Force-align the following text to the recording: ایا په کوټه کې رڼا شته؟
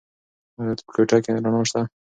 ایا 0.59 0.73
په 0.87 0.91
کوټه 0.95 1.17
کې 1.23 1.29
رڼا 1.45 1.61
شته؟ 1.69 1.81